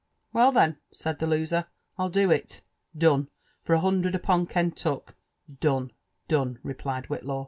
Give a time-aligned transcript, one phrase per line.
[0.19, 2.61] *' Well, then,'* said the loser, '* V\l do it
[2.97, 3.29] done»
[3.61, 5.13] for a hundred upon Rcniuck—
[5.59, 5.91] done I'*
[6.33, 7.39] "Donel" replied Whitlaw."